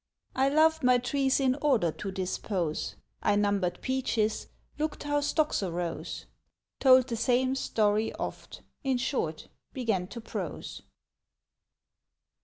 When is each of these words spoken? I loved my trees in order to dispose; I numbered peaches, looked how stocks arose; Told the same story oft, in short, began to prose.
I 0.35 0.49
loved 0.49 0.81
my 0.81 0.97
trees 0.97 1.39
in 1.39 1.53
order 1.61 1.91
to 1.91 2.09
dispose; 2.11 2.95
I 3.21 3.35
numbered 3.35 3.81
peaches, 3.83 4.47
looked 4.79 5.03
how 5.03 5.21
stocks 5.21 5.61
arose; 5.61 6.25
Told 6.79 7.05
the 7.05 7.15
same 7.15 7.53
story 7.53 8.11
oft, 8.13 8.63
in 8.83 8.97
short, 8.97 9.47
began 9.75 10.07
to 10.07 10.19
prose. 10.19 10.81